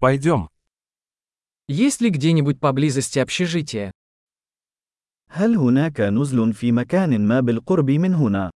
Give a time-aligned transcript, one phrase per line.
[0.00, 0.48] Пойдем.
[1.66, 3.90] Есть ли где-нибудь поблизости общежитие?
[5.30, 8.50] هل هناك نزل في مكان ما بالقرب من هنا؟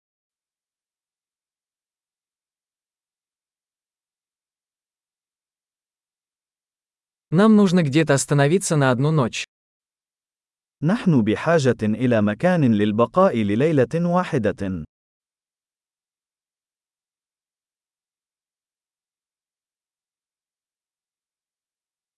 [7.30, 9.45] Нам нужно где-то остановиться на одну ночь.
[10.82, 14.84] نحن بحاجة إلى مكان للبقاء لليلة واحدة.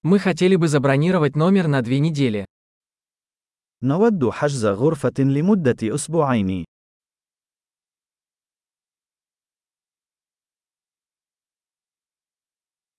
[0.04, 2.46] Мы хотели бы забронировать номер на две недели.
[3.82, 6.66] نود حجز غرفة لمدة أسبوعين.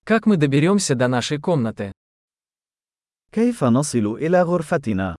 [0.03, 1.91] Как мы доберемся до нашей комнаты?
[3.31, 5.15] كيف نصل إلى غرفتنا؟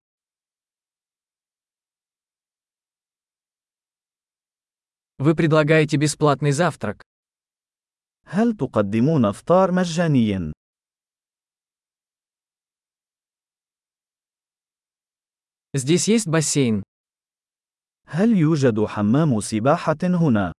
[5.19, 7.03] Вы предлагаете бесплатный завтрак.
[8.27, 10.53] هل تقدمون إفطار مجاني؟
[15.75, 16.83] Здесь есть бассейн.
[18.07, 20.53] هل يوجد حمام سباحة هنا؟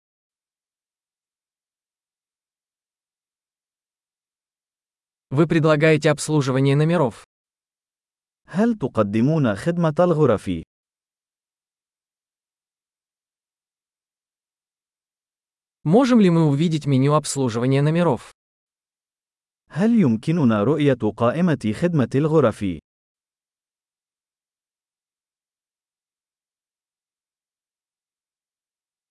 [5.30, 7.24] Вы предлагаете обслуживание номеров.
[8.46, 10.50] هل تقدمون خدمة الغرف؟
[15.84, 18.32] Можем ли мы увидеть меню обслуживания номеров?
[19.70, 22.64] هل يمكننا رؤية قائمة خدمة الغرف؟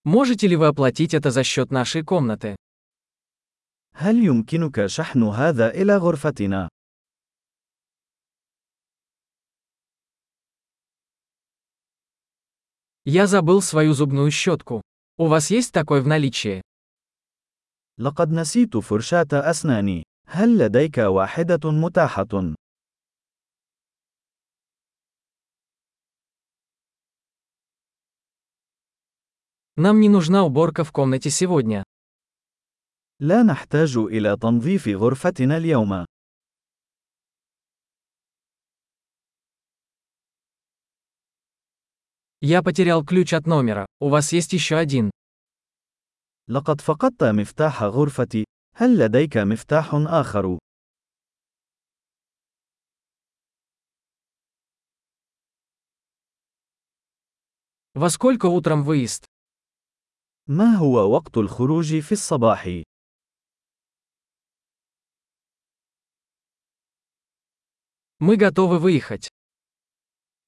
[0.07, 2.55] Можете ли вы оплатить это за счет нашей комнаты?
[3.95, 6.69] هل يمكنك شحن هذا إلى غرفتنا؟
[13.05, 14.81] Я забыл свою зубную щетку.
[15.17, 16.61] У вас есть такой в наличии?
[17.99, 20.03] لقد نسيت فرشاة أسناني.
[20.27, 22.55] هل لديك واحدة متاحة؟
[29.77, 31.83] Нам не нужна уборка в комнате сегодня.
[33.19, 36.05] لا نحتاج إلى تنظيف غرفتنا اليوم.
[42.41, 43.85] Я потерял ключ от номера.
[43.99, 45.11] У вас есть еще один.
[46.47, 48.45] لقد فقدت مفتاح غرفتي.
[48.75, 50.57] هل لديك مفتاح آخر؟
[57.95, 59.25] Во сколько утром выезд?
[60.47, 62.83] ما هو وقت الخروج في الصباح؟
[68.19, 69.27] Мы готовы выехать.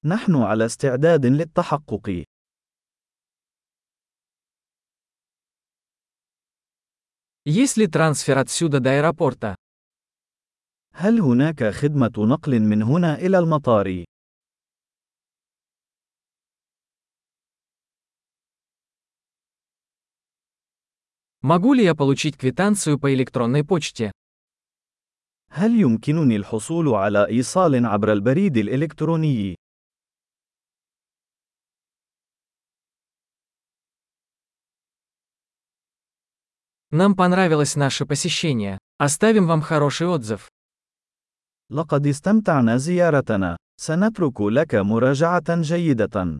[0.04, 2.24] نحن على استعداد للتحقق.
[7.44, 9.56] Есть ли трансфер отсюда до аэропорта?
[10.92, 14.04] هل هناك خدمة نقل من هنا إلى المطار؟
[21.42, 24.10] Могу ли я получить квитанцию по электронной почте?
[25.50, 29.56] هل يمكنني الحصول على إيصال عبر البريد الإلكتروني؟
[36.90, 38.78] Нам понравилось наше посещение.
[38.98, 40.48] Оставим вам хороший отзыв.
[41.70, 43.56] لقد استمتعنا زيارتنا.
[43.80, 46.38] سنترك لك مراجعة جيدة.